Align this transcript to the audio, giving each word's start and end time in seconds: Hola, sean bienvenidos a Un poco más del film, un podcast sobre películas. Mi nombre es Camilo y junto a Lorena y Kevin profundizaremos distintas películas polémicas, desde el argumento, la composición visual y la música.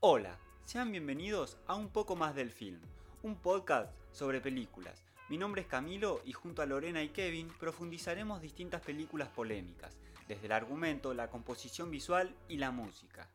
Hola, 0.00 0.38
sean 0.64 0.92
bienvenidos 0.92 1.56
a 1.66 1.74
Un 1.74 1.88
poco 1.88 2.14
más 2.14 2.32
del 2.36 2.52
film, 2.52 2.78
un 3.24 3.34
podcast 3.34 3.90
sobre 4.12 4.40
películas. 4.40 5.02
Mi 5.28 5.36
nombre 5.38 5.62
es 5.62 5.66
Camilo 5.66 6.20
y 6.24 6.30
junto 6.30 6.62
a 6.62 6.66
Lorena 6.66 7.02
y 7.02 7.08
Kevin 7.08 7.48
profundizaremos 7.58 8.40
distintas 8.40 8.80
películas 8.80 9.28
polémicas, 9.28 9.98
desde 10.28 10.46
el 10.46 10.52
argumento, 10.52 11.14
la 11.14 11.30
composición 11.30 11.90
visual 11.90 12.32
y 12.48 12.58
la 12.58 12.70
música. 12.70 13.28